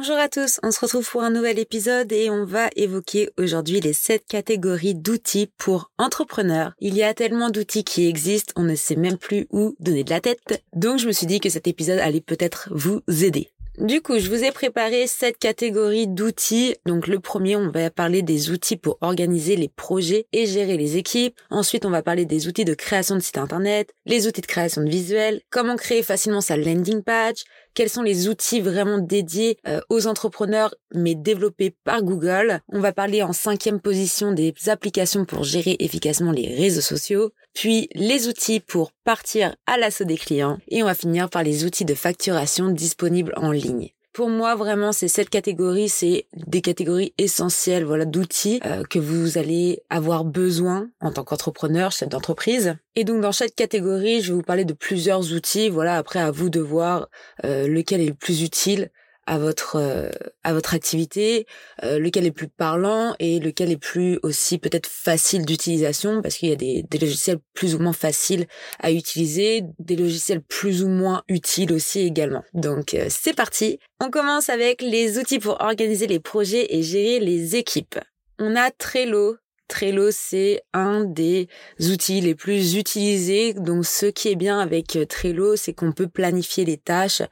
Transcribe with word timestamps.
Bonjour 0.00 0.16
à 0.16 0.30
tous, 0.30 0.60
on 0.62 0.70
se 0.70 0.80
retrouve 0.80 1.06
pour 1.06 1.22
un 1.22 1.28
nouvel 1.28 1.58
épisode 1.58 2.10
et 2.10 2.30
on 2.30 2.46
va 2.46 2.70
évoquer 2.74 3.28
aujourd'hui 3.36 3.80
les 3.80 3.92
7 3.92 4.24
catégories 4.26 4.94
d'outils 4.94 5.50
pour 5.58 5.90
entrepreneurs. 5.98 6.72
Il 6.80 6.94
y 6.94 7.02
a 7.02 7.12
tellement 7.12 7.50
d'outils 7.50 7.84
qui 7.84 8.06
existent, 8.06 8.54
on 8.56 8.62
ne 8.62 8.76
sait 8.76 8.96
même 8.96 9.18
plus 9.18 9.46
où 9.50 9.76
donner 9.78 10.02
de 10.02 10.08
la 10.08 10.22
tête. 10.22 10.64
Donc 10.74 11.00
je 11.00 11.06
me 11.06 11.12
suis 11.12 11.26
dit 11.26 11.38
que 11.38 11.50
cet 11.50 11.66
épisode 11.66 11.98
allait 11.98 12.22
peut-être 12.22 12.70
vous 12.70 13.02
aider. 13.08 13.50
Du 13.78 14.02
coup, 14.02 14.18
je 14.18 14.28
vous 14.28 14.44
ai 14.44 14.52
préparé 14.52 15.06
cette 15.06 15.38
catégorie 15.38 16.06
d'outils. 16.06 16.76
Donc 16.84 17.06
le 17.06 17.18
premier, 17.18 17.56
on 17.56 17.70
va 17.70 17.88
parler 17.88 18.20
des 18.20 18.50
outils 18.50 18.76
pour 18.76 18.98
organiser 19.00 19.56
les 19.56 19.68
projets 19.68 20.26
et 20.32 20.44
gérer 20.44 20.76
les 20.76 20.98
équipes. 20.98 21.38
Ensuite, 21.50 21.86
on 21.86 21.90
va 21.90 22.02
parler 22.02 22.26
des 22.26 22.46
outils 22.46 22.66
de 22.66 22.74
création 22.74 23.14
de 23.14 23.20
site 23.20 23.38
internet, 23.38 23.94
les 24.04 24.26
outils 24.26 24.42
de 24.42 24.46
création 24.46 24.82
de 24.82 24.90
visuels, 24.90 25.40
comment 25.50 25.76
créer 25.76 26.02
facilement 26.02 26.42
sa 26.42 26.58
landing 26.58 27.02
page, 27.02 27.44
quels 27.74 27.88
sont 27.88 28.02
les 28.02 28.28
outils 28.28 28.60
vraiment 28.60 28.98
dédiés 28.98 29.58
euh, 29.66 29.80
aux 29.88 30.06
entrepreneurs 30.06 30.74
mais 30.94 31.14
développés 31.14 31.74
par 31.84 32.02
Google. 32.02 32.60
On 32.68 32.80
va 32.80 32.92
parler 32.92 33.22
en 33.22 33.32
cinquième 33.32 33.80
position 33.80 34.32
des 34.32 34.54
applications 34.66 35.24
pour 35.24 35.44
gérer 35.44 35.76
efficacement 35.78 36.32
les 36.32 36.54
réseaux 36.54 36.80
sociaux, 36.80 37.32
puis 37.54 37.88
les 37.94 38.28
outils 38.28 38.60
pour 38.60 38.92
partir 39.04 39.54
à 39.66 39.76
l'assaut 39.76 40.04
des 40.04 40.18
clients 40.18 40.58
et 40.68 40.82
on 40.82 40.86
va 40.86 40.94
finir 40.94 41.30
par 41.30 41.42
les 41.42 41.64
outils 41.64 41.84
de 41.84 41.94
facturation 41.94 42.68
disponibles 42.68 43.32
en 43.36 43.52
ligne. 43.52 43.90
Pour 44.12 44.28
moi, 44.28 44.56
vraiment, 44.56 44.90
ces 44.90 45.06
sept 45.06 45.30
catégories, 45.30 45.88
c'est 45.88 46.26
des 46.34 46.62
catégories 46.62 47.14
essentielles, 47.16 47.84
voilà, 47.84 48.04
d'outils 48.04 48.60
euh, 48.66 48.82
que 48.82 48.98
vous 48.98 49.38
allez 49.38 49.84
avoir 49.88 50.24
besoin 50.24 50.90
en 51.00 51.12
tant 51.12 51.22
qu'entrepreneur, 51.22 51.92
chef 51.92 52.08
d'entreprise. 52.08 52.76
Et 52.96 53.04
donc, 53.04 53.20
dans 53.20 53.30
chaque 53.30 53.54
catégorie, 53.54 54.20
je 54.20 54.32
vais 54.32 54.36
vous 54.36 54.42
parler 54.42 54.64
de 54.64 54.72
plusieurs 54.72 55.32
outils. 55.32 55.68
Voilà, 55.68 55.96
après, 55.96 56.18
à 56.18 56.32
vous 56.32 56.50
de 56.50 56.58
voir 56.58 57.08
euh, 57.44 57.68
lequel 57.68 58.00
est 58.00 58.06
le 58.06 58.14
plus 58.14 58.42
utile 58.42 58.90
à 59.30 59.38
votre 59.38 59.76
euh, 59.76 60.10
à 60.42 60.52
votre 60.52 60.74
activité, 60.74 61.46
euh, 61.84 62.00
lequel 62.00 62.26
est 62.26 62.32
plus 62.32 62.48
parlant 62.48 63.14
et 63.20 63.38
lequel 63.38 63.70
est 63.70 63.76
plus 63.76 64.18
aussi 64.24 64.58
peut-être 64.58 64.88
facile 64.88 65.46
d'utilisation 65.46 66.20
parce 66.20 66.34
qu'il 66.34 66.48
y 66.48 66.52
a 66.52 66.56
des, 66.56 66.82
des, 66.82 66.98
logiciels 66.98 67.38
plus 67.54 67.76
ou 67.76 67.78
moins 67.78 67.92
faciles 67.92 68.46
à 68.80 68.90
utiliser, 68.90 69.62
des 69.78 69.94
logiciels 69.94 70.42
plus 70.42 70.82
ou 70.82 70.88
moins 70.88 71.22
utiles 71.28 71.72
aussi 71.72 72.00
également. 72.00 72.42
Donc 72.54 72.92
euh, 72.94 73.06
c'est 73.08 73.36
parti. 73.36 73.78
On 74.00 74.10
commence 74.10 74.48
avec 74.48 74.82
les 74.82 75.16
outils 75.16 75.38
pour 75.38 75.60
organiser 75.60 76.08
les 76.08 76.18
projets 76.18 76.74
et 76.74 76.82
gérer 76.82 77.20
les 77.20 77.54
équipes. 77.54 78.00
On 78.40 78.56
a 78.56 78.72
Trello 78.72 79.36
Trello, 79.70 80.10
c'est 80.10 80.62
un 80.74 81.04
des 81.04 81.48
outils 81.78 82.20
les 82.20 82.34
plus 82.34 82.74
utilisés. 82.74 83.54
Donc, 83.54 83.86
ce 83.86 84.06
qui 84.06 84.28
est 84.28 84.36
bien 84.36 84.58
avec 84.58 84.96
euh, 84.96 85.06
Trello, 85.06 85.54
c'est 85.54 85.72
qu'on 85.72 85.92
peut 85.92 86.08
planifier 86.08 86.64
les 86.64 86.76
tâches, 86.76 87.22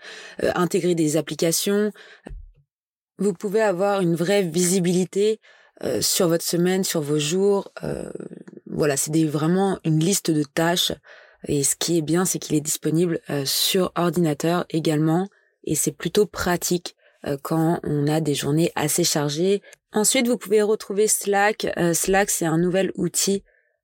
euh, 0.44 0.52
intégrer 0.54 0.94
des 0.94 1.16
applications. 1.16 1.90
Vous 3.18 3.32
pouvez 3.32 3.60
avoir 3.60 4.00
une 4.00 4.14
vraie 4.14 4.42
visibilité 4.42 5.40
euh, 5.82 6.00
sur 6.00 6.28
votre 6.28 6.44
semaine, 6.44 6.84
sur 6.84 7.00
vos 7.00 7.18
jours. 7.18 7.72
voilà, 8.66 8.96
c'est 8.96 9.24
vraiment 9.24 9.80
une 9.84 9.98
liste 9.98 10.30
de 10.30 10.44
tâches. 10.44 10.92
Et 11.48 11.64
ce 11.64 11.74
qui 11.74 11.98
est 11.98 12.02
bien, 12.02 12.24
c'est 12.24 12.38
qu'il 12.38 12.54
est 12.54 12.60
disponible 12.60 13.20
sur 13.44 13.92
ordinateur 13.96 14.64
également. 14.70 15.28
Et 15.64 15.74
c'est 15.74 15.92
plutôt 15.92 16.26
pratique 16.26 16.94
quand 17.42 17.80
on 17.82 18.06
a 18.06 18.20
des 18.20 18.34
journées 18.34 18.70
assez 18.76 19.04
chargées 19.04 19.60
Ensuite, 19.92 20.28
vous 20.28 20.36
pouvez 20.36 20.60
retrouver 20.60 21.08
Slack. 21.08 21.66
Euh, 21.78 21.94
Slack, 21.94 22.30
c'est 22.30 22.44
un 22.44 22.58
nouvel 22.58 22.92
outil 22.94 23.42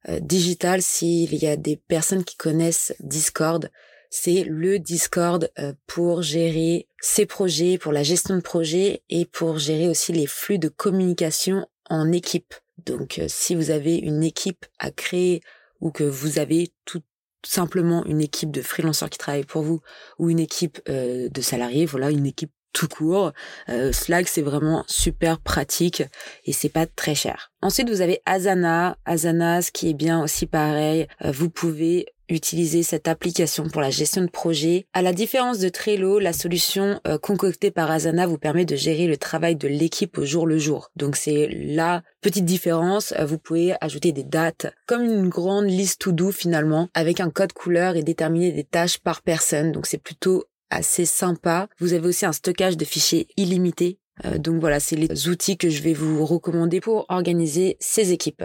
euh, 0.09 0.21
digital. 0.21 0.83
S'il 0.83 1.35
y 1.35 1.47
a 1.47 1.57
des 1.57 1.77
personnes 1.77 2.25
qui 2.25 2.37
connaissent 2.37 2.95
Discord, 3.01 3.71
c'est 4.11 4.45
le 4.45 4.79
Discord 4.79 5.51
euh, 5.59 5.73
pour 5.87 6.21
gérer 6.21 6.89
ses 7.01 7.25
projets, 7.25 7.79
pour 7.79 7.93
la 7.93 8.03
gestion 8.03 8.37
de 8.37 8.43
projets 8.43 9.03
et 9.09 9.25
pour 9.25 9.59
gérer 9.59 9.89
aussi 9.89 10.13
les 10.13 10.27
flux 10.27 10.59
de 10.59 10.69
communication 10.69 11.67
en 11.89 12.13
équipe. 12.13 12.55
Donc, 12.85 13.21
si 13.29 13.55
vous 13.55 13.71
avez 13.71 13.97
une 13.97 14.23
équipe 14.23 14.67
à 14.79 14.91
créer 14.91 15.41
ou 15.81 15.91
que 15.91 16.05
vous 16.05 16.39
avez 16.39 16.75
tout 16.85 17.03
simplement 17.47 18.05
une 18.05 18.21
équipe 18.21 18.51
de 18.51 18.63
freelancers 18.63 19.09
qui 19.09 19.19
travaillent 19.19 19.45
pour 19.45 19.63
vous 19.63 19.81
ou 20.19 20.29
une 20.29 20.41
équipe 20.41 20.81
de 20.87 21.41
salariés, 21.41 21.87
voilà, 21.87 22.11
une 22.11 22.27
équipe 22.27 22.51
tout 22.75 22.89
court. 22.89 23.33
Euh, 23.71 23.93
Slack, 23.93 24.29
c'est 24.29 24.43
vraiment 24.43 24.85
super 24.87 25.39
pratique 25.39 26.03
et 26.45 26.53
c'est 26.53 26.69
pas 26.69 26.85
très 26.85 27.15
cher. 27.15 27.53
Ensuite, 27.63 27.89
vous 27.89 28.03
avez 28.03 28.21
Asana. 28.27 28.99
Asana, 29.07 29.63
ce 29.63 29.73
qui 29.73 29.89
est 29.89 29.95
bien 29.95 30.23
aussi 30.23 30.45
pareil, 30.45 31.07
euh, 31.25 31.31
vous 31.31 31.49
pouvez 31.49 32.07
utiliser 32.31 32.83
cette 32.83 33.07
application 33.07 33.69
pour 33.69 33.83
la 33.83 33.91
gestion 33.91 34.23
de 34.23 34.31
projet. 34.31 34.87
À 34.95 35.03
la 35.03 35.13
différence 35.13 35.59
de 35.59 35.69
Trello, 35.69 36.19
la 36.19 36.33
solution 36.33 36.99
euh, 37.07 37.19
concoctée 37.19 37.71
par 37.71 37.91
Asana 37.91 38.27
vous 38.27 38.39
permet 38.39 38.65
de 38.65 38.77
gérer 38.77 39.07
le 39.07 39.19
travail 39.19 39.57
de 39.57 39.69
l'équipe 39.69 40.17
au 40.17 40.25
jour 40.25 40.47
le 40.47 40.59
jour. 40.59 40.91
Donc 40.97 41.17
c'est 41.17 41.49
la 41.49 42.03
petite 42.23 42.47
différence. 42.47 43.13
vous 43.21 43.39
pouvez 43.39 43.75
ajouter 43.83 44.13
des 44.13 44.25
dates 44.25 44.73
comme 44.87 45.03
une 45.03 45.29
grande 45.29 45.67
liste 45.67 46.01
to 46.01 46.13
do 46.13 46.33
finalement 46.33 46.89
avec 46.95 47.21
un 47.21 47.29
code 47.29 47.53
couleur 47.53 47.95
et 47.95 48.03
déterminer 48.03 48.53
des 48.53 48.65
tâches 48.65 48.99
par 48.99 49.21
personne. 49.21 49.71
Donc 49.71 49.87
c'est 49.87 49.99
plutôt 49.99 50.45
assez 50.75 51.07
sympa. 51.07 51.69
Vous 51.79 51.93
avez 51.93 52.09
aussi 52.09 52.27
un 52.27 52.33
stockage 52.33 52.77
de 52.77 52.85
fichiers 52.85 53.29
illimité. 53.37 53.99
Euh, 54.25 54.39
donc 54.39 54.61
voilà, 54.61 54.81
c'est 54.81 54.97
les 54.97 55.29
outils 55.29 55.57
que 55.57 55.71
je 55.71 55.83
vais 55.83 55.95
vous 55.95 56.25
recommander 56.25 56.81
pour 56.81 57.07
organiser 57.09 57.77
ces 57.81 58.13
équipes. 58.13 58.45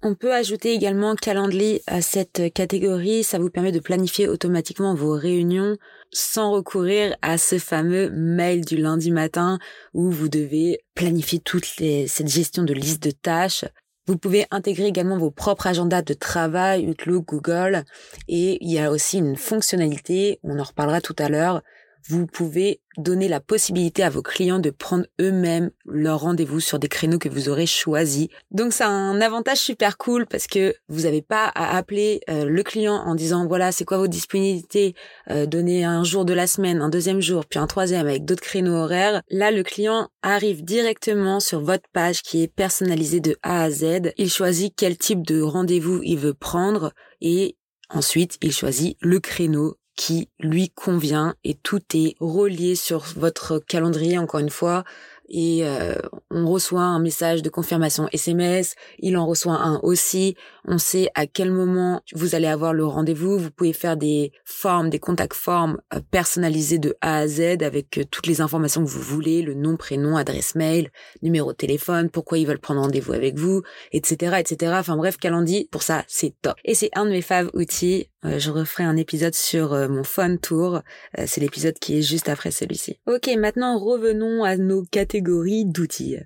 On 0.00 0.14
peut 0.14 0.32
ajouter 0.32 0.72
également 0.72 1.16
Calendly 1.16 1.80
à 1.88 2.02
cette 2.02 2.52
catégorie. 2.54 3.24
Ça 3.24 3.40
vous 3.40 3.50
permet 3.50 3.72
de 3.72 3.80
planifier 3.80 4.28
automatiquement 4.28 4.94
vos 4.94 5.14
réunions 5.14 5.76
sans 6.12 6.52
recourir 6.52 7.16
à 7.20 7.36
ce 7.36 7.58
fameux 7.58 8.08
mail 8.10 8.64
du 8.64 8.76
lundi 8.76 9.10
matin 9.10 9.58
où 9.94 10.10
vous 10.10 10.28
devez 10.28 10.78
planifier 10.94 11.40
toute 11.40 11.64
cette 11.64 12.28
gestion 12.28 12.62
de 12.62 12.74
liste 12.74 13.02
de 13.02 13.10
tâches. 13.10 13.64
Vous 14.08 14.16
pouvez 14.16 14.46
intégrer 14.50 14.86
également 14.86 15.18
vos 15.18 15.30
propres 15.30 15.66
agendas 15.66 16.00
de 16.00 16.14
travail, 16.14 16.88
Outlook, 16.88 17.26
Google. 17.26 17.84
Et 18.26 18.56
il 18.64 18.72
y 18.72 18.78
a 18.78 18.90
aussi 18.90 19.18
une 19.18 19.36
fonctionnalité, 19.36 20.40
on 20.42 20.58
en 20.58 20.62
reparlera 20.62 21.02
tout 21.02 21.14
à 21.18 21.28
l'heure, 21.28 21.62
vous 22.08 22.26
pouvez 22.26 22.80
donner 22.96 23.28
la 23.28 23.40
possibilité 23.40 24.02
à 24.02 24.10
vos 24.10 24.22
clients 24.22 24.58
de 24.58 24.70
prendre 24.70 25.04
eux-mêmes 25.20 25.70
leur 25.84 26.20
rendez-vous 26.20 26.58
sur 26.58 26.78
des 26.78 26.88
créneaux 26.88 27.18
que 27.18 27.28
vous 27.28 27.48
aurez 27.48 27.66
choisis. 27.66 28.28
Donc 28.50 28.72
c'est 28.72 28.84
un 28.84 29.20
avantage 29.20 29.58
super 29.58 29.98
cool 29.98 30.26
parce 30.26 30.46
que 30.46 30.74
vous 30.88 31.02
n'avez 31.02 31.22
pas 31.22 31.44
à 31.54 31.76
appeler 31.76 32.20
euh, 32.28 32.44
le 32.44 32.62
client 32.62 32.94
en 32.94 33.14
disant 33.14 33.46
voilà 33.46 33.72
c'est 33.72 33.84
quoi 33.84 33.98
vos 33.98 34.08
disponibilités, 34.08 34.94
euh, 35.30 35.46
donner 35.46 35.84
un 35.84 36.02
jour 36.02 36.24
de 36.24 36.32
la 36.32 36.46
semaine, 36.46 36.80
un 36.80 36.88
deuxième 36.88 37.20
jour, 37.20 37.44
puis 37.46 37.58
un 37.58 37.66
troisième 37.66 38.06
avec 38.06 38.24
d'autres 38.24 38.42
créneaux 38.42 38.74
horaires. 38.74 39.22
Là 39.30 39.50
le 39.50 39.62
client 39.62 40.08
arrive 40.22 40.64
directement 40.64 41.40
sur 41.40 41.60
votre 41.60 41.88
page 41.92 42.22
qui 42.22 42.42
est 42.42 42.52
personnalisée 42.52 43.20
de 43.20 43.36
A 43.42 43.62
à 43.64 43.70
Z. 43.70 44.12
Il 44.16 44.30
choisit 44.30 44.72
quel 44.74 44.96
type 44.96 45.26
de 45.26 45.40
rendez-vous 45.40 46.00
il 46.02 46.18
veut 46.18 46.34
prendre 46.34 46.92
et 47.20 47.56
Ensuite, 47.90 48.36
il 48.42 48.52
choisit 48.52 48.98
le 49.00 49.18
créneau 49.18 49.76
qui 49.98 50.28
lui 50.38 50.70
convient 50.70 51.34
et 51.42 51.54
tout 51.54 51.82
est 51.92 52.14
relié 52.20 52.76
sur 52.76 53.00
votre 53.16 53.58
calendrier 53.58 54.16
encore 54.16 54.38
une 54.38 54.48
fois 54.48 54.84
et 55.28 55.60
euh, 55.64 55.94
on 56.30 56.46
reçoit 56.46 56.82
un 56.82 57.00
message 57.00 57.42
de 57.42 57.50
confirmation 57.50 58.08
SMS, 58.12 58.74
il 58.98 59.16
en 59.16 59.26
reçoit 59.26 59.54
un 59.60 59.78
aussi, 59.82 60.36
on 60.64 60.78
sait 60.78 61.10
à 61.14 61.26
quel 61.26 61.52
moment 61.52 62.02
vous 62.14 62.34
allez 62.34 62.46
avoir 62.46 62.72
le 62.72 62.86
rendez-vous, 62.86 63.38
vous 63.38 63.50
pouvez 63.50 63.72
faire 63.72 63.96
des 63.96 64.32
formes, 64.44 64.88
des 64.88 64.98
contacts 64.98 65.34
formes 65.34 65.78
euh, 65.94 66.00
personnalisés 66.10 66.78
de 66.78 66.96
A 67.00 67.18
à 67.18 67.28
Z 67.28 67.62
avec 67.62 67.98
euh, 67.98 68.04
toutes 68.10 68.26
les 68.26 68.40
informations 68.40 68.82
que 68.82 68.88
vous 68.88 69.02
voulez, 69.02 69.42
le 69.42 69.54
nom, 69.54 69.76
prénom, 69.76 70.16
adresse 70.16 70.54
mail, 70.54 70.90
numéro 71.22 71.52
de 71.52 71.56
téléphone, 71.56 72.10
pourquoi 72.10 72.38
ils 72.38 72.46
veulent 72.46 72.58
prendre 72.58 72.80
rendez-vous 72.80 73.12
avec 73.12 73.36
vous, 73.36 73.62
etc., 73.92 74.36
etc. 74.38 74.72
Enfin 74.76 74.96
bref, 74.96 75.18
Calendly, 75.18 75.68
pour 75.70 75.82
ça, 75.82 76.04
c'est 76.08 76.34
top. 76.40 76.54
Et 76.64 76.74
c'est 76.74 76.90
un 76.94 77.04
de 77.04 77.10
mes 77.10 77.22
faves 77.22 77.50
outils. 77.54 78.06
je 78.24 78.50
referai 78.50 78.84
un 78.84 78.96
épisode 78.96 79.34
sur 79.34 79.72
mon 79.88 80.04
fun 80.04 80.36
tour. 80.36 80.80
c'est 81.26 81.40
l'épisode 81.40 81.78
qui 81.78 81.98
est 81.98 82.02
juste 82.02 82.28
après 82.28 82.50
celui-ci. 82.50 82.98
Ok, 83.06 83.28
maintenant 83.38 83.78
revenons 83.78 84.44
à 84.44 84.56
nos 84.56 84.82
catégories 84.84 85.17
d'outils. 85.20 86.18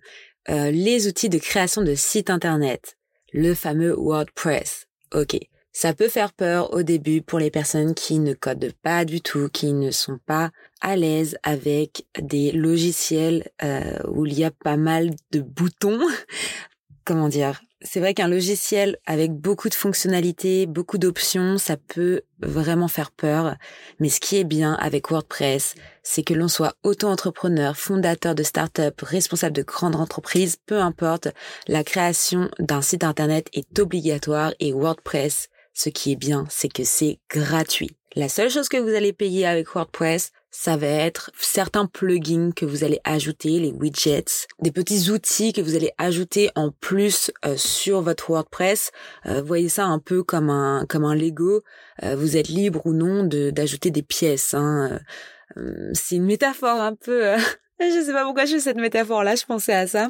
Euh, 0.49 0.71
les 0.71 1.07
outils 1.07 1.29
de 1.29 1.39
création 1.39 1.83
de 1.83 1.95
sites 1.95 2.31
internet. 2.31 2.97
Le 3.33 3.55
fameux 3.55 3.95
WordPress. 3.95 4.87
Ok. 5.15 5.39
Ça 5.75 5.95
peut 5.95 6.09
faire 6.09 6.35
peur 6.35 6.75
au 6.75 6.83
début 6.83 7.23
pour 7.23 7.39
les 7.39 7.51
personnes 7.51 7.95
qui 7.95 8.19
ne 8.19 8.35
codent 8.35 8.75
pas 8.83 9.07
du 9.07 9.23
tout, 9.23 9.49
qui 9.49 9.73
ne 9.73 9.91
sont 9.91 10.19
pas 10.27 10.51
à 10.83 10.97
l'aise 10.97 11.39
avec 11.43 12.07
des 12.21 12.53
logiciels 12.53 13.49
euh, 13.63 13.99
où 14.09 14.27
il 14.27 14.39
y 14.39 14.45
a 14.45 14.51
pas 14.51 14.77
mal 14.77 15.13
de 15.31 15.41
boutons. 15.41 16.01
Comment 17.05 17.29
dire? 17.29 17.63
C'est 17.85 18.01
vrai 18.01 18.15
qu'un 18.15 18.29
logiciel 18.29 18.97
avec 19.07 19.33
beaucoup 19.33 19.69
de 19.69 19.75
fonctionnalités, 19.75 20.67
beaucoup 20.67 20.99
d'options, 20.99 21.59
ça 21.59 21.77
peut 21.77 22.23
vraiment 22.41 22.89
faire 22.89 23.11
peur. 23.11 23.57
Mais 23.99 24.09
ce 24.09 24.21
qui 24.21 24.37
est 24.37 24.45
bien 24.45 24.75
avec 24.75 25.11
WordPress, 25.11 25.75
c'est 26.03 26.23
que 26.23 26.35
l'on 26.35 26.49
soit 26.49 26.75
auto-entrepreneur, 26.83 27.77
fondateur 27.77 28.35
de 28.35 28.43
start-up, 28.43 29.01
responsable 29.03 29.55
de 29.55 29.63
grandes 29.63 29.97
entreprises, 29.97 30.57
peu 30.67 30.81
importe, 30.81 31.29
la 31.69 31.85
création 31.85 32.51
d'un 32.59 32.83
site 32.83 33.05
internet 33.05 33.49
est 33.53 33.79
obligatoire 33.79 34.53
et 34.61 34.73
WordPress, 34.73 35.49
ce 35.75 35.89
qui 35.89 36.13
est 36.13 36.17
bien, 36.17 36.47
c'est 36.51 36.73
que 36.73 36.85
c'est 36.85 37.19
gratuit. 37.31 37.97
La 38.15 38.29
seule 38.29 38.51
chose 38.51 38.69
que 38.69 38.77
vous 38.77 38.95
allez 38.95 39.13
payer 39.13 39.47
avec 39.47 39.69
WordPress, 39.69 40.33
ça 40.55 40.77
va 40.77 40.87
être 40.87 41.31
certains 41.39 41.87
plugins 41.87 42.53
que 42.55 42.67
vous 42.67 42.85
allez 42.85 43.01
ajouter, 43.05 43.59
les 43.59 43.73
widgets, 43.73 44.47
des 44.61 44.71
petits 44.71 45.11
outils 45.11 45.55
que 45.55 45.63
vous 45.63 45.75
allez 45.75 45.91
ajouter 45.97 46.51
en 46.55 46.71
plus 46.71 47.33
euh, 47.47 47.57
sur 47.57 48.03
votre 48.03 48.31
WordPress. 48.31 48.93
Euh, 49.27 49.43
voyez 49.43 49.71
ça 49.71 49.87
un 49.87 49.99
peu 49.99 50.23
comme 50.23 50.51
un 50.51 50.85
comme 50.87 51.07
un 51.07 51.15
Lego. 51.15 51.63
Euh, 52.03 52.17
vous 52.17 52.37
êtes 52.37 52.49
libre 52.49 52.83
ou 52.85 52.93
non 52.93 53.25
de 53.25 53.51
d'ajouter 53.51 53.91
des 53.91 54.03
pièces. 54.03 54.53
Hein. 54.53 55.01
Euh, 55.57 55.91
c'est 55.95 56.17
une 56.17 56.27
métaphore 56.27 56.83
un 56.83 56.95
peu. 56.97 57.35
je 57.81 58.05
sais 58.05 58.13
pas 58.13 58.25
pourquoi 58.25 58.45
je 58.45 58.53
fais 58.53 58.61
cette 58.61 58.77
métaphore-là. 58.77 59.37
Je 59.37 59.47
pensais 59.47 59.73
à 59.73 59.87
ça. 59.87 60.09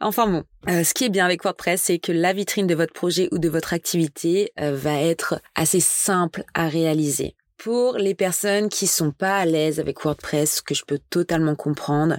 Enfin 0.00 0.26
bon, 0.26 0.44
ce 0.68 0.94
qui 0.94 1.04
est 1.04 1.10
bien 1.10 1.26
avec 1.26 1.44
WordPress, 1.44 1.82
c'est 1.82 1.98
que 1.98 2.12
la 2.12 2.32
vitrine 2.32 2.66
de 2.66 2.74
votre 2.74 2.94
projet 2.94 3.28
ou 3.30 3.38
de 3.38 3.50
votre 3.50 3.74
activité 3.74 4.52
va 4.56 5.02
être 5.02 5.38
assez 5.54 5.80
simple 5.80 6.44
à 6.54 6.66
réaliser 6.66 7.36
pour 7.62 7.96
les 7.96 8.14
personnes 8.14 8.68
qui 8.68 8.86
sont 8.86 9.12
pas 9.12 9.36
à 9.36 9.44
l'aise 9.44 9.78
avec 9.78 10.04
WordPress, 10.04 10.60
que 10.60 10.74
je 10.74 10.84
peux 10.84 10.98
totalement 11.10 11.54
comprendre, 11.54 12.18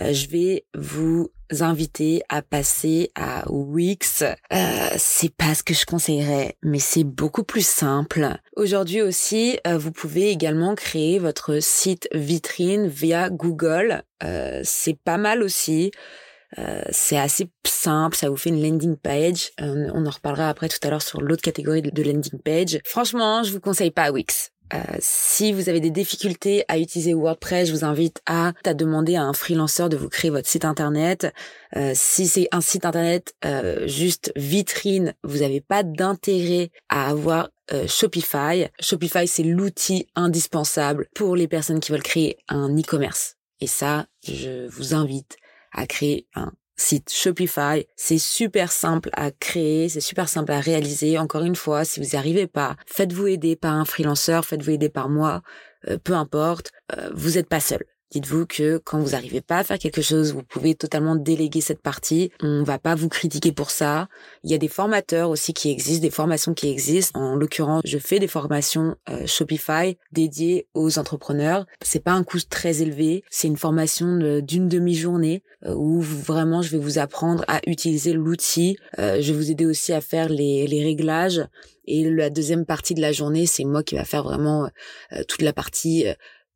euh, 0.00 0.12
je 0.12 0.26
vais 0.28 0.64
vous 0.74 1.30
inviter 1.60 2.22
à 2.28 2.42
passer 2.42 3.10
à 3.14 3.44
Wix. 3.50 4.22
Euh, 4.22 4.88
c'est 4.96 5.34
pas 5.34 5.54
ce 5.54 5.62
que 5.62 5.74
je 5.74 5.84
conseillerais, 5.84 6.56
mais 6.62 6.78
c'est 6.78 7.04
beaucoup 7.04 7.44
plus 7.44 7.66
simple. 7.66 8.36
Aujourd'hui 8.56 9.02
aussi, 9.02 9.58
euh, 9.66 9.78
vous 9.78 9.92
pouvez 9.92 10.30
également 10.30 10.74
créer 10.74 11.18
votre 11.18 11.60
site 11.60 12.08
vitrine 12.12 12.88
via 12.88 13.30
Google. 13.30 14.02
Euh, 14.24 14.60
c'est 14.64 14.98
pas 14.98 15.18
mal 15.18 15.42
aussi. 15.42 15.90
c'est 16.90 17.16
assez 17.16 17.48
simple, 17.64 18.16
ça 18.16 18.28
vous 18.28 18.36
fait 18.36 18.50
une 18.50 18.60
landing 18.60 18.96
page. 18.96 19.52
on 19.60 20.04
en 20.04 20.10
reparlera 20.10 20.48
après 20.48 20.68
tout 20.68 20.78
à 20.82 20.90
l'heure 20.90 21.00
sur 21.00 21.20
l'autre 21.20 21.42
catégorie 21.42 21.80
de 21.80 22.02
landing 22.02 22.40
page. 22.44 22.80
Franchement, 22.84 23.44
je 23.44 23.52
vous 23.52 23.60
conseille 23.60 23.92
pas 23.92 24.10
Wix. 24.10 24.50
Euh, 24.72 24.78
si 25.00 25.52
vous 25.52 25.68
avez 25.68 25.80
des 25.80 25.90
difficultés 25.90 26.64
à 26.68 26.78
utiliser 26.78 27.14
WordPress, 27.14 27.68
je 27.68 27.72
vous 27.72 27.84
invite 27.84 28.20
à, 28.26 28.52
à 28.64 28.74
demander 28.74 29.16
à 29.16 29.22
un 29.22 29.32
freelanceur 29.32 29.88
de 29.88 29.96
vous 29.96 30.08
créer 30.08 30.30
votre 30.30 30.48
site 30.48 30.64
internet. 30.64 31.32
Euh, 31.76 31.92
si 31.94 32.26
c'est 32.26 32.48
un 32.52 32.60
site 32.60 32.84
internet 32.84 33.34
euh, 33.44 33.86
juste 33.86 34.32
vitrine, 34.36 35.14
vous 35.24 35.38
n'avez 35.38 35.60
pas 35.60 35.82
d'intérêt 35.82 36.70
à 36.88 37.08
avoir 37.08 37.50
Shopify. 37.86 38.66
Shopify, 38.80 39.28
c'est 39.28 39.44
l'outil 39.44 40.08
indispensable 40.16 41.06
pour 41.14 41.36
les 41.36 41.46
personnes 41.46 41.78
qui 41.78 41.92
veulent 41.92 42.02
créer 42.02 42.36
un 42.48 42.76
e-commerce. 42.76 43.36
Et 43.60 43.68
ça, 43.68 44.06
je 44.24 44.66
vous 44.66 44.92
invite 44.92 45.36
à 45.70 45.86
créer 45.86 46.26
un 46.34 46.52
site 46.80 47.12
Shopify. 47.12 47.86
C'est 47.96 48.18
super 48.18 48.72
simple 48.72 49.10
à 49.12 49.30
créer, 49.30 49.88
c'est 49.88 50.00
super 50.00 50.28
simple 50.28 50.52
à 50.52 50.60
réaliser. 50.60 51.18
Encore 51.18 51.44
une 51.44 51.56
fois, 51.56 51.84
si 51.84 52.00
vous 52.00 52.06
n'y 52.06 52.16
arrivez 52.16 52.46
pas, 52.46 52.76
faites-vous 52.86 53.26
aider 53.28 53.56
par 53.56 53.74
un 53.74 53.84
freelanceur, 53.84 54.44
faites-vous 54.44 54.72
aider 54.72 54.88
par 54.88 55.08
moi, 55.08 55.42
euh, 55.88 55.98
peu 56.02 56.14
importe, 56.14 56.70
euh, 56.96 57.10
vous 57.14 57.32
n'êtes 57.32 57.48
pas 57.48 57.60
seul. 57.60 57.84
Dites-vous 58.10 58.46
que 58.46 58.78
quand 58.78 58.98
vous 58.98 59.10
n'arrivez 59.10 59.40
pas 59.40 59.58
à 59.58 59.64
faire 59.64 59.78
quelque 59.78 60.02
chose, 60.02 60.32
vous 60.32 60.42
pouvez 60.42 60.74
totalement 60.74 61.14
déléguer 61.14 61.60
cette 61.60 61.80
partie. 61.80 62.32
On 62.42 62.64
va 62.64 62.80
pas 62.80 62.96
vous 62.96 63.08
critiquer 63.08 63.52
pour 63.52 63.70
ça. 63.70 64.08
Il 64.42 64.50
y 64.50 64.54
a 64.54 64.58
des 64.58 64.66
formateurs 64.66 65.30
aussi 65.30 65.54
qui 65.54 65.70
existent, 65.70 66.02
des 66.02 66.10
formations 66.10 66.52
qui 66.52 66.68
existent. 66.68 67.20
En 67.20 67.36
l'occurrence, 67.36 67.82
je 67.84 67.98
fais 67.98 68.18
des 68.18 68.26
formations 68.26 68.96
euh, 69.08 69.28
Shopify 69.28 69.96
dédiées 70.10 70.66
aux 70.74 70.98
entrepreneurs. 70.98 71.66
C'est 71.82 72.02
pas 72.02 72.10
un 72.10 72.24
coût 72.24 72.40
très 72.48 72.82
élevé. 72.82 73.22
C'est 73.30 73.46
une 73.46 73.56
formation 73.56 74.40
d'une 74.40 74.68
demi-journée 74.68 75.44
euh, 75.64 75.74
où 75.76 76.00
vraiment 76.00 76.62
je 76.62 76.70
vais 76.70 76.78
vous 76.78 76.98
apprendre 76.98 77.44
à 77.46 77.60
utiliser 77.68 78.12
l'outil. 78.12 78.76
Euh, 78.98 79.18
je 79.20 79.32
vais 79.32 79.38
vous 79.38 79.50
aider 79.52 79.66
aussi 79.66 79.92
à 79.92 80.00
faire 80.00 80.28
les, 80.28 80.66
les 80.66 80.82
réglages. 80.82 81.42
Et 81.86 82.08
la 82.10 82.28
deuxième 82.28 82.66
partie 82.66 82.94
de 82.94 83.00
la 83.00 83.12
journée, 83.12 83.46
c'est 83.46 83.64
moi 83.64 83.82
qui 83.82 83.96
va 83.96 84.04
faire 84.04 84.22
vraiment 84.22 84.70
toute 85.26 85.42
la 85.42 85.52
partie 85.52 86.04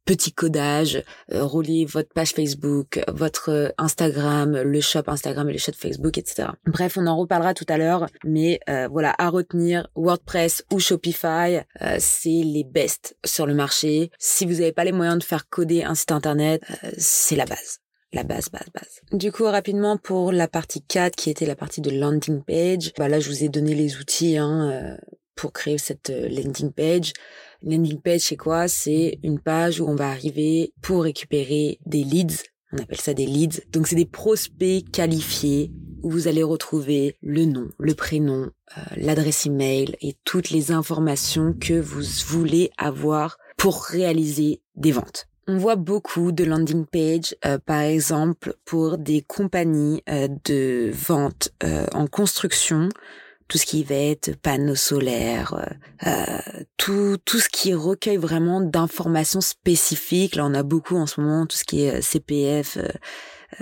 petit 0.04 0.32
codage, 0.32 1.02
euh, 1.32 1.46
votre 1.86 2.12
page 2.12 2.30
Facebook, 2.30 3.00
votre 3.08 3.50
euh, 3.50 3.68
Instagram, 3.78 4.60
le 4.60 4.80
shop 4.80 5.04
Instagram 5.06 5.48
et 5.48 5.52
le 5.52 5.58
shop 5.58 5.72
Facebook, 5.76 6.18
etc. 6.18 6.48
Bref, 6.66 6.96
on 6.98 7.06
en 7.06 7.16
reparlera 7.16 7.54
tout 7.54 7.66
à 7.68 7.78
l'heure, 7.78 8.06
mais 8.24 8.60
euh, 8.68 8.88
voilà, 8.90 9.14
à 9.18 9.28
retenir, 9.30 9.88
WordPress 9.94 10.64
ou 10.72 10.78
Shopify, 10.78 11.60
c'est 11.98 12.28
les 12.28 12.64
best 12.64 13.16
sur 13.24 13.46
le 13.46 13.54
marché. 13.54 14.10
Si 14.18 14.44
vous 14.44 14.54
n'avez 14.54 14.72
pas 14.72 14.84
les 14.84 14.92
moyens 14.92 15.18
de 15.18 15.24
faire 15.24 15.48
coder 15.48 15.84
un 15.84 15.94
site 15.94 16.12
internet, 16.12 16.62
c'est 16.98 17.36
la 17.36 17.46
base 17.46 17.80
la 18.12 18.22
base, 18.22 18.48
base, 18.48 18.68
base. 18.72 19.00
Du 19.10 19.32
coup, 19.32 19.42
rapidement 19.42 19.96
pour 19.96 20.30
la 20.30 20.46
partie 20.46 20.82
4 20.82 21.16
qui 21.16 21.30
était 21.30 21.46
la 21.46 21.56
partie 21.56 21.80
de 21.80 21.90
landing 21.90 22.44
page, 22.44 22.92
bah 22.96 23.08
là 23.08 23.18
je 23.18 23.28
vous 23.28 23.42
ai 23.42 23.48
donné 23.48 23.74
les 23.74 23.96
outils 23.96 24.36
hein, 24.36 24.96
pour 25.34 25.52
créer 25.52 25.78
cette 25.78 26.10
landing 26.10 26.70
page. 26.70 27.12
Landing 27.66 27.98
page, 27.98 28.20
c'est 28.20 28.36
quoi? 28.36 28.68
C'est 28.68 29.18
une 29.22 29.40
page 29.40 29.80
où 29.80 29.88
on 29.88 29.94
va 29.94 30.10
arriver 30.10 30.74
pour 30.82 31.04
récupérer 31.04 31.78
des 31.86 32.04
leads. 32.04 32.42
On 32.72 32.78
appelle 32.78 33.00
ça 33.00 33.14
des 33.14 33.24
leads. 33.24 33.62
Donc, 33.72 33.86
c'est 33.86 33.96
des 33.96 34.04
prospects 34.04 34.84
qualifiés 34.92 35.72
où 36.02 36.10
vous 36.10 36.28
allez 36.28 36.42
retrouver 36.42 37.16
le 37.22 37.46
nom, 37.46 37.70
le 37.78 37.94
prénom, 37.94 38.50
euh, 38.76 38.80
l'adresse 38.96 39.46
email 39.46 39.96
et 40.02 40.14
toutes 40.24 40.50
les 40.50 40.72
informations 40.72 41.54
que 41.58 41.80
vous 41.80 42.02
voulez 42.26 42.70
avoir 42.76 43.38
pour 43.56 43.82
réaliser 43.82 44.60
des 44.76 44.92
ventes. 44.92 45.26
On 45.48 45.56
voit 45.56 45.76
beaucoup 45.76 46.32
de 46.32 46.44
landing 46.44 46.84
page, 46.84 47.34
euh, 47.46 47.58
par 47.58 47.80
exemple, 47.80 48.54
pour 48.66 48.98
des 48.98 49.22
compagnies 49.22 50.02
euh, 50.10 50.28
de 50.44 50.90
vente 50.92 51.50
en 51.94 52.06
construction 52.06 52.90
tout 53.48 53.58
ce 53.58 53.66
qui 53.66 53.84
va 53.84 53.94
être 53.94 54.36
panneaux 54.40 54.74
solaires, 54.74 55.54
euh, 55.54 56.08
euh, 56.08 56.62
tout 56.76 57.18
tout 57.24 57.38
ce 57.38 57.48
qui 57.48 57.74
recueille 57.74 58.16
vraiment 58.16 58.60
d'informations 58.60 59.40
spécifiques. 59.40 60.36
Là, 60.36 60.46
on 60.46 60.54
a 60.54 60.62
beaucoup 60.62 60.96
en 60.96 61.06
ce 61.06 61.20
moment 61.20 61.46
tout 61.46 61.56
ce 61.56 61.64
qui 61.64 61.84
est 61.84 61.96
euh, 61.96 62.00
CPF. 62.00 62.78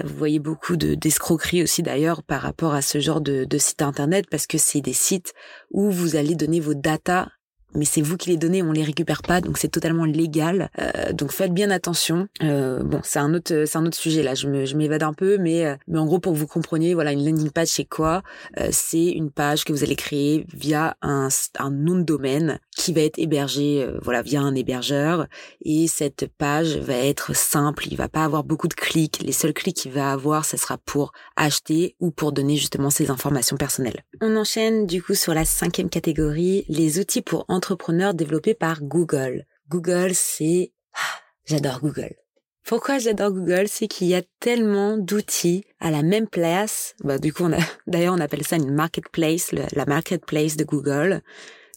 vous 0.04 0.16
voyez 0.16 0.38
beaucoup 0.38 0.76
de 0.76 0.94
d'escroqueries 0.94 1.62
aussi 1.62 1.82
d'ailleurs 1.82 2.22
par 2.22 2.42
rapport 2.42 2.74
à 2.74 2.82
ce 2.82 3.00
genre 3.00 3.20
de, 3.20 3.44
de 3.44 3.58
site 3.58 3.82
internet 3.82 4.26
parce 4.30 4.46
que 4.46 4.58
c'est 4.58 4.80
des 4.80 4.92
sites 4.92 5.34
où 5.70 5.90
vous 5.90 6.16
allez 6.16 6.34
donner 6.34 6.60
vos 6.60 6.74
datas 6.74 7.28
mais 7.74 7.84
c'est 7.84 8.02
vous 8.02 8.16
qui 8.16 8.30
les 8.30 8.36
donnez, 8.36 8.62
on 8.62 8.72
les 8.72 8.84
récupère 8.84 9.22
pas, 9.22 9.40
donc 9.40 9.58
c'est 9.58 9.68
totalement 9.68 10.04
légal. 10.04 10.70
Euh, 10.78 11.12
donc 11.12 11.32
faites 11.32 11.52
bien 11.52 11.70
attention. 11.70 12.28
Euh, 12.42 12.82
bon, 12.82 13.00
c'est 13.02 13.18
un 13.18 13.32
autre, 13.34 13.64
c'est 13.66 13.78
un 13.78 13.86
autre 13.86 13.96
sujet 13.96 14.22
là. 14.22 14.34
Je 14.34 14.48
me, 14.48 14.64
je 14.64 14.76
m'évade 14.76 15.02
un 15.02 15.12
peu, 15.12 15.38
mais 15.38 15.66
euh, 15.66 15.76
mais 15.88 15.98
en 15.98 16.06
gros 16.06 16.18
pour 16.18 16.32
que 16.32 16.38
vous 16.38 16.46
compreniez, 16.46 16.94
voilà, 16.94 17.12
une 17.12 17.24
landing 17.24 17.50
page 17.50 17.68
c'est 17.68 17.84
quoi? 17.84 18.22
Euh, 18.58 18.68
C'est 18.70 19.06
une 19.06 19.30
page 19.30 19.64
que 19.64 19.72
vous 19.72 19.84
allez 19.84 19.96
créer 19.96 20.46
via 20.52 20.96
un, 21.02 21.28
un 21.58 21.70
nom 21.70 21.96
de 21.96 22.02
domaine 22.02 22.58
qui 22.76 22.92
va 22.92 23.02
être 23.02 23.18
hébergé, 23.18 23.82
euh, 23.82 23.98
voilà, 24.02 24.22
via 24.22 24.40
un 24.40 24.54
hébergeur. 24.54 25.26
Et 25.64 25.86
cette 25.86 26.26
page 26.38 26.76
va 26.78 26.96
être 26.96 27.34
simple. 27.34 27.86
Il 27.90 27.96
va 27.96 28.08
pas 28.08 28.24
avoir 28.24 28.44
beaucoup 28.44 28.68
de 28.68 28.74
clics. 28.74 29.20
Les 29.22 29.32
seuls 29.32 29.52
clics 29.52 29.76
qu'il 29.76 29.92
va 29.92 30.12
avoir, 30.12 30.44
ce 30.44 30.56
sera 30.56 30.78
pour 30.78 31.12
acheter 31.36 31.96
ou 32.00 32.10
pour 32.10 32.32
donner 32.32 32.56
justement 32.56 32.90
ses 32.90 33.10
informations 33.10 33.56
personnelles. 33.56 34.02
On 34.20 34.36
enchaîne 34.36 34.86
du 34.86 35.02
coup 35.02 35.14
sur 35.14 35.34
la 35.34 35.44
cinquième 35.44 35.88
catégorie, 35.88 36.64
les 36.68 36.98
outils 36.98 37.22
pour 37.22 37.44
entrepreneurs 37.62 38.12
développés 38.12 38.54
par 38.54 38.83
Google. 38.83 39.47
Google, 39.69 40.14
c'est... 40.14 40.73
Ah, 40.95 41.21
j'adore 41.45 41.78
Google. 41.78 42.16
Pourquoi 42.64 42.99
j'adore 42.99 43.31
Google, 43.31 43.69
c'est 43.69 43.87
qu'il 43.87 44.09
y 44.09 44.16
a 44.16 44.23
tellement 44.40 44.97
d'outils 44.97 45.64
à 45.78 45.92
la 45.92 46.02
même 46.02 46.26
place. 46.26 46.97
Bah, 47.04 47.19
du 47.19 47.33
coup, 47.33 47.47
d'ailleurs, 47.87 48.14
on 48.14 48.21
appelle 48.21 48.45
ça 48.45 48.57
une 48.57 48.75
marketplace, 48.75 49.52
la 49.52 49.87
marketplace 49.87 50.57
de 50.57 50.64
Google. 50.64 51.23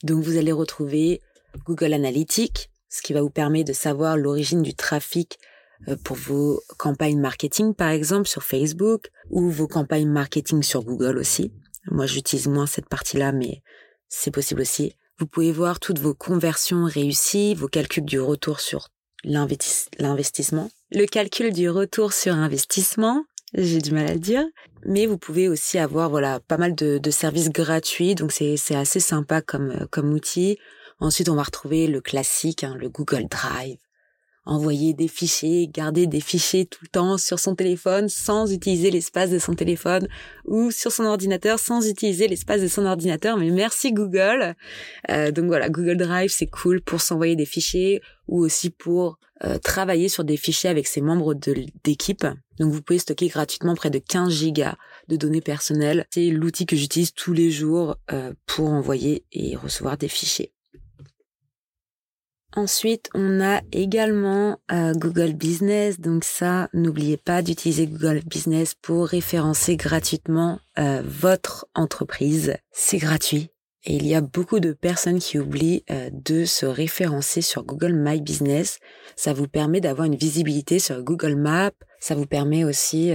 Donc, 0.02 0.24
vous 0.24 0.38
allez 0.38 0.52
retrouver 0.52 1.22
Google 1.68 1.94
Analytics, 1.94 2.72
ce 2.90 3.04
qui 3.04 3.14
va 3.14 3.22
vous 3.22 3.30
permettre 3.30 3.68
de 3.68 3.74
savoir 3.74 4.18
l'origine 4.18 4.64
du 4.64 4.74
trafic 4.74 5.38
euh, 5.88 5.96
pour 6.04 6.18
vos 6.18 6.64
campagnes 6.80 7.20
marketing, 7.20 7.76
par 7.76 7.90
exemple, 7.90 8.28
sur 8.28 8.42
Facebook, 8.42 9.12
ou 9.30 9.52
vos 9.52 9.68
campagnes 9.68 10.10
marketing 10.10 10.64
sur 10.64 10.84
Google 10.84 11.20
aussi. 11.20 11.52
Moi, 11.92 12.08
j'utilise 12.08 12.48
moins 12.48 12.66
cette 12.66 12.90
partie-là, 12.90 13.32
mais 13.32 13.62
c'est 14.10 14.32
possible 14.32 14.62
aussi. 14.62 14.96
Vous 15.18 15.28
pouvez 15.28 15.54
voir 15.54 15.80
toutes 15.80 16.00
vos 16.00 16.14
conversions 16.14 16.84
réussies, 16.84 17.56
vos 17.56 17.68
calculs 17.68 18.04
du 18.04 18.20
retour 18.20 18.60
sur 18.60 18.90
l'investissement. 19.24 20.70
Le 20.92 21.06
calcul 21.06 21.54
du 21.54 21.70
retour 21.70 22.12
sur 22.12 22.34
investissement, 22.34 23.24
j'ai 23.54 23.80
du 23.80 23.92
mal 23.92 24.08
à 24.08 24.14
le 24.14 24.20
dire. 24.20 24.44
Mais 24.86 25.06
vous 25.06 25.18
pouvez 25.18 25.48
aussi 25.48 25.80
avoir 25.80 26.10
voilà 26.10 26.42
pas 26.42 26.58
mal 26.58 26.76
de, 26.76 27.00
services 27.12 27.50
gratuits, 27.50 28.16
donc 28.16 28.32
c'est 28.32 28.76
assez 28.76 29.00
sympa 29.00 29.42
comme 29.42 29.88
comme 29.90 30.12
outil. 30.14 30.58
Ensuite, 31.00 31.30
on 31.30 31.36
va 31.36 31.44
retrouver 31.44 31.88
le 31.88 32.02
classique, 32.02 32.64
hein, 32.64 32.76
le 32.78 32.90
Google 32.90 33.28
Drive 33.30 33.78
envoyer 34.46 34.94
des 34.94 35.08
fichiers, 35.08 35.68
garder 35.68 36.08
des 36.08 36.20
fichiers 36.20 36.66
tout 36.66 36.80
le 36.84 36.88
temps 36.88 37.18
sur 37.18 37.40
son 37.40 37.56
téléphone 37.56 38.10
sans 38.10 38.52
utiliser 38.52 38.92
l'espace 38.92 39.30
de 39.30 39.40
son 39.40 39.56
téléphone 39.56 40.08
ou 40.46 40.72
sur 40.72 40.92
son 40.92 41.06
ordinateur 41.06 41.60
sans 41.60 41.88
utiliser 41.88 42.28
l'espace 42.28 42.62
de 42.62 42.68
son 42.68 42.86
ordinateur. 42.86 43.38
Mais 43.38 43.50
merci 43.50 43.92
Google. 43.92 44.56
Euh, 45.10 45.32
donc 45.32 45.46
voilà, 45.46 45.70
Google 45.70 45.98
Drive, 45.98 46.32
c'est 46.32 46.48
cool 46.48 46.82
pour 46.82 47.02
s'envoyer 47.02 47.36
des 47.36 47.46
fichiers 47.46 48.02
ou 48.28 48.40
aussi 48.40 48.70
pour 48.70 49.18
euh, 49.44 49.58
travailler 49.58 50.08
sur 50.08 50.24
des 50.24 50.38
fichiers 50.38 50.70
avec 50.70 50.88
ses 50.88 51.02
membres 51.02 51.34
d'équipe. 51.84 52.26
Donc 52.58 52.72
vous 52.72 52.82
pouvez 52.82 53.00
stocker 53.00 53.28
gratuitement 53.28 53.76
près 53.76 53.90
de 53.90 54.00
15 54.00 54.32
gigas 54.32 54.76
de 55.10 55.18
données 55.18 55.42
personnelles. 55.42 56.06
C'est 56.12 56.30
l'outil 56.30 56.66
que 56.66 56.76
j'utilise 56.76 57.14
tous 57.14 57.34
les 57.34 57.52
jours 57.52 57.98
euh, 58.14 58.34
pour 58.46 58.70
envoyer 58.70 59.26
et 59.34 59.56
recevoir 59.56 59.98
des 59.98 60.08
fichiers. 60.08 60.55
Ensuite, 62.58 63.10
on 63.14 63.42
a 63.42 63.62
également 63.74 64.60
euh, 64.72 64.94
Google 64.94 65.34
Business. 65.34 66.00
Donc 66.00 66.24
ça, 66.24 66.70
n'oubliez 66.74 67.18
pas 67.18 67.42
d'utiliser 67.42 67.86
Google 67.86 68.22
Business 68.26 68.74
pour 68.74 69.08
référencer 69.08 69.76
gratuitement 69.76 70.60
euh, 70.80 71.02
votre 71.06 71.68
entreprise. 71.76 72.56
C'est 72.72 72.98
gratuit. 72.98 73.50
Et 73.84 73.96
il 73.96 74.08
y 74.08 74.16
a 74.16 74.22
beaucoup 74.22 74.62
de 74.62 74.72
personnes 74.72 75.20
qui 75.20 75.38
oublient 75.38 75.84
euh, 75.92 76.10
de 76.14 76.46
se 76.46 76.66
référencer 76.66 77.42
sur 77.42 77.66
Google 77.66 77.94
My 77.94 78.22
Business. 78.22 78.80
Ça 79.18 79.34
vous 79.34 79.48
permet 79.48 79.82
d'avoir 79.82 80.06
une 80.08 80.16
visibilité 80.16 80.80
sur 80.80 81.04
Google 81.04 81.36
Maps. 81.36 81.72
Ça 82.00 82.16
vous 82.16 82.26
permet 82.26 82.64
aussi 82.64 83.12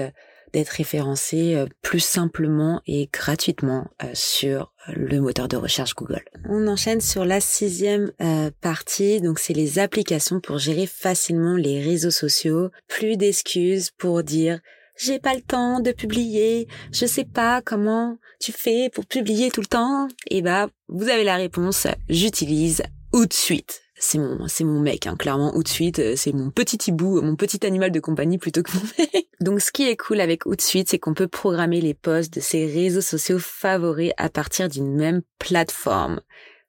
d'être 0.52 0.70
référencé 0.70 1.54
euh, 1.54 1.66
plus 1.82 2.00
simplement 2.00 2.80
et 2.86 3.08
gratuitement 3.12 3.88
euh, 4.02 4.10
sur 4.14 4.72
euh, 4.88 4.92
le 4.96 5.20
moteur 5.20 5.48
de 5.48 5.56
recherche 5.56 5.94
Google. 5.94 6.24
On 6.48 6.66
enchaîne 6.66 7.00
sur 7.00 7.24
la 7.24 7.40
sixième 7.40 8.12
partie, 8.60 9.20
donc 9.20 9.38
c'est 9.38 9.52
les 9.52 9.78
applications 9.78 10.40
pour 10.40 10.58
gérer 10.58 10.86
facilement 10.86 11.54
les 11.54 11.82
réseaux 11.82 12.10
sociaux. 12.10 12.70
Plus 12.88 13.16
d'excuses 13.16 13.90
pour 13.90 14.22
dire 14.22 14.60
j'ai 14.96 15.18
pas 15.18 15.34
le 15.34 15.40
temps 15.40 15.80
de 15.80 15.92
publier, 15.92 16.68
je 16.92 17.06
sais 17.06 17.24
pas 17.24 17.62
comment 17.62 18.18
tu 18.38 18.52
fais 18.52 18.90
pour 18.92 19.06
publier 19.06 19.50
tout 19.50 19.62
le 19.62 19.66
temps. 19.66 20.08
Et 20.28 20.38
eh 20.38 20.42
bah, 20.42 20.68
vous 20.88 21.08
avez 21.08 21.24
la 21.24 21.36
réponse, 21.36 21.86
j'utilise 22.08 22.82
ou 23.12 23.26
de 23.26 23.32
suite 23.32 23.82
c'est 24.00 24.18
mon 24.18 24.48
c'est 24.48 24.64
mon 24.64 24.80
mec 24.80 25.06
hein, 25.06 25.14
clairement 25.16 25.54
Outsuite 25.56 26.00
euh, 26.00 26.16
c'est 26.16 26.32
mon 26.32 26.50
petit 26.50 26.78
hibou 26.88 27.20
mon 27.20 27.36
petit 27.36 27.64
animal 27.64 27.92
de 27.92 28.00
compagnie 28.00 28.38
plutôt 28.38 28.62
que 28.62 28.72
mon 28.72 28.82
mec 28.98 29.28
donc 29.40 29.60
ce 29.60 29.70
qui 29.70 29.88
est 29.88 29.96
cool 29.96 30.20
avec 30.20 30.46
Outsuite 30.46 30.88
c'est 30.88 30.98
qu'on 30.98 31.14
peut 31.14 31.28
programmer 31.28 31.80
les 31.80 31.94
posts 31.94 32.34
de 32.34 32.40
ses 32.40 32.66
réseaux 32.66 33.00
sociaux 33.00 33.38
favoris 33.38 34.12
à 34.16 34.28
partir 34.30 34.68
d'une 34.68 34.96
même 34.96 35.22
plateforme 35.38 36.20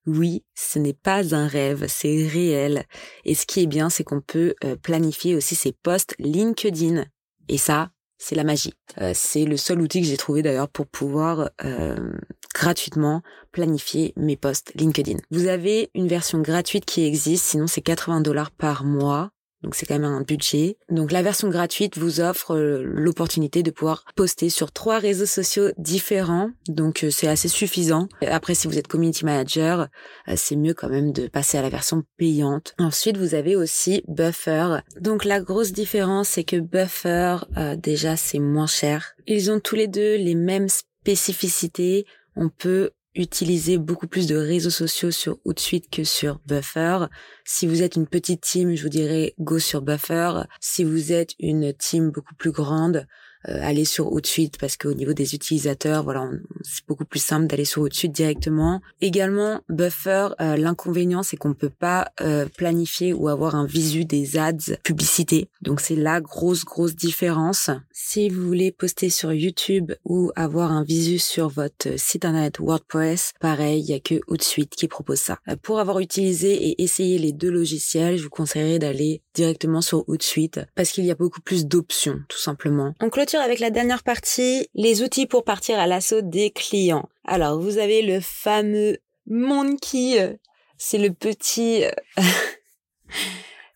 oui, 0.08 0.44
ce 0.56 0.80
n'est 0.80 0.96
pas 0.96 1.36
un 1.36 1.46
rêve, 1.46 1.86
c'est 1.88 2.28
réel. 2.28 2.86
Et 3.24 3.36
ce 3.36 3.46
qui 3.46 3.62
est 3.62 3.68
bien, 3.68 3.92
c'est 3.92 4.04
qu'on 4.04 4.20
peut 4.20 4.56
euh, 4.64 4.76
planifier 4.76 5.36
aussi 5.36 5.54
ses 5.54 5.74
posts 5.74 6.16
LinkedIn. 6.18 7.06
Et 7.50 7.60
ça, 7.60 7.92
c'est 8.22 8.36
la 8.36 8.44
magie. 8.44 8.74
Euh, 9.02 9.14
c'est 9.16 9.46
le 9.46 9.58
seul 9.58 9.82
outil 9.82 10.02
que 10.02 10.08
j'ai 10.08 10.16
trouvé 10.16 10.44
d'ailleurs 10.44 10.70
pour 10.70 10.86
pouvoir 10.86 11.50
euh, 11.66 12.14
gratuitement 12.54 13.24
planifier 13.52 14.14
mes 14.16 14.38
posts 14.38 14.72
LinkedIn. 14.76 15.18
Vous 15.32 15.48
avez 15.48 15.90
une 15.96 16.08
version 16.08 16.40
gratuite 16.40 16.86
qui 16.86 17.04
existe, 17.04 17.46
sinon 17.46 17.66
c'est 17.66 17.82
80 17.82 18.22
dollars 18.22 18.52
par 18.52 18.84
mois. 18.84 19.32
Donc 19.64 19.76
c'est 19.76 19.86
quand 19.86 20.00
même 20.00 20.12
un 20.12 20.22
budget. 20.22 20.78
Donc 20.90 21.12
la 21.12 21.22
version 21.22 21.50
gratuite 21.50 21.98
vous 21.98 22.20
offre 22.20 22.56
euh, 22.56 22.82
l'opportunité 22.84 23.64
de 23.64 23.72
pouvoir 23.72 24.06
poster 24.16 24.50
sur 24.50 24.72
trois 24.72 25.00
réseaux 25.00 25.26
sociaux 25.26 25.70
différents. 25.78 26.50
Donc 26.68 27.04
euh, 27.04 27.12
c'est 27.12 27.28
assez 27.28 27.48
suffisant. 27.48 28.08
Après 28.26 28.56
si 28.56 28.68
vous 28.68 28.78
êtes 28.78 28.88
community 28.88 29.26
manager, 29.26 29.88
euh, 30.28 30.34
c'est 30.36 30.56
mieux 30.56 30.74
quand 30.74 30.90
même 30.90 31.12
de 31.12 31.28
passer 31.28 31.58
à 31.58 31.62
la 31.62 31.70
version 31.70 32.04
payante. 32.18 32.74
Ensuite 32.80 33.18
vous 33.18 33.36
avez 33.36 33.56
aussi 33.56 34.04
Buffer. 34.08 34.80
Donc 35.00 35.26
la 35.26 35.40
grosse 35.40 35.72
différence 35.72 36.30
c'est 36.30 36.44
que 36.44 36.58
Buffer 36.58 37.38
déjà 37.78 38.16
c'est 38.18 38.40
moins 38.40 38.68
cher. 38.68 39.14
Ils 39.28 39.52
ont 39.52 39.60
tous 39.60 39.76
les 39.76 39.88
deux 39.88 40.16
les 40.16 40.36
mêmes 40.36 40.70
spécificités. 40.70 42.06
On 42.36 42.50
peut 42.50 42.92
utiliser 43.16 43.78
beaucoup 43.78 44.08
plus 44.08 44.28
de 44.28 44.36
réseaux 44.36 44.70
sociaux 44.70 45.12
sur 45.12 45.38
Outsuite 45.46 45.90
que 45.90 46.04
sur 46.04 46.40
Buffer. 46.46 47.06
Si 47.46 47.68
vous 47.68 47.84
êtes 47.84 47.96
une 47.96 48.08
petite 48.08 48.42
team, 48.42 48.76
je 48.76 48.84
vous 48.84 48.90
dirais 48.90 49.34
go 49.40 49.60
sur 49.60 49.82
Buffer. 49.82 50.44
Si 50.60 50.84
vous 50.84 51.12
êtes 51.12 51.34
une 51.40 51.74
team 51.74 52.12
beaucoup 52.12 52.36
plus 52.36 52.52
grande, 52.52 53.08
aller 53.46 53.86
sur 53.86 54.12
Outsuite 54.12 54.58
parce 54.58 54.78
qu'au 54.78 54.94
niveau 54.94 55.14
des 55.14 55.36
utilisateurs, 55.36 56.04
voilà, 56.04 56.30
c'est 56.62 56.86
beaucoup 56.88 57.06
plus 57.06 57.24
simple 57.24 57.48
d'aller 57.48 57.66
sur 57.66 57.82
Outsuite 57.82 58.12
directement. 58.12 58.82
Également, 59.02 59.62
Buffer, 59.70 60.30
euh, 60.40 60.58
l'inconvénient 60.58 61.24
c'est 61.24 61.38
qu'on 61.38 61.54
peut 61.54 61.70
pas 61.70 62.12
euh, 62.22 62.46
planifier 62.58 63.14
ou 63.14 63.28
avoir 63.28 63.56
un 63.56 63.66
visu 63.66 64.06
des 64.06 64.38
ads 64.38 64.76
publicité. 64.84 65.50
Donc 65.62 65.82
c'est 65.82 65.96
la 65.96 66.22
grosse 66.22 66.66
grosse 66.66 66.96
différence. 66.96 67.70
Si 67.92 68.30
vous 68.30 68.46
voulez 68.46 68.72
poster 68.72 69.10
sur 69.10 69.34
YouTube 69.34 69.92
ou 70.06 70.32
avoir 70.36 70.72
un 70.72 70.84
visu 70.84 71.20
sur 71.20 71.50
votre 71.50 71.98
site 71.98 72.26
internet 72.26 72.60
WordPress, 72.60 73.34
pareil, 73.40 73.82
il 73.82 73.90
y 73.90 73.94
a 73.94 74.00
que 74.00 74.22
Outsuite 74.28 74.76
qui 74.76 74.88
propose 74.88 75.20
ça. 75.20 75.38
Pour 75.62 75.80
avoir 75.80 76.00
utilisé 76.00 76.54
et 76.54 76.84
essayé 76.84 77.18
les 77.18 77.32
deux 77.32 77.52
logiciels, 77.52 78.18
je 78.18 78.24
vous 78.24 78.30
conseillerais 78.30 78.80
d'aller 78.80 79.22
directement 79.34 79.82
sur 79.82 80.08
Outsuite 80.08 80.60
parce 80.76 80.92
qu'il 80.92 81.06
y 81.06 81.12
a 81.12 81.16
beaucoup 81.16 81.42
plus 81.42 81.66
d'options 81.66 82.20
tout 82.28 82.38
simplement. 82.38 82.94
Avec 83.40 83.60
la 83.60 83.70
dernière 83.70 84.04
partie, 84.04 84.68
les 84.74 85.04
outils 85.04 85.28
pour 85.28 85.44
partir 85.44 85.80
à 85.80 85.88
l'assaut 85.88 86.22
des 86.22 86.52
clients. 86.52 87.08
Alors, 87.26 87.60
vous 87.60 87.78
avez 87.78 88.02
le 88.02 88.20
fameux 88.20 88.98
Monkey. 89.26 90.38
C'est 90.78 90.98
le 90.98 91.14
petit... 91.14 91.84